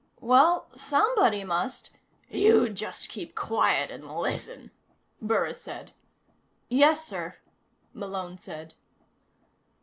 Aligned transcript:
"Well, 0.19 0.67
somebody 0.73 1.43
must" 1.43 1.91
"You 2.27 2.69
just 2.69 3.07
keep 3.07 3.35
quiet 3.35 3.91
and 3.91 4.11
listen," 4.17 4.71
Burris 5.21 5.61
said. 5.61 5.91
"Yes, 6.69 7.05
sir," 7.05 7.35
Malone 7.93 8.39
said. 8.39 8.73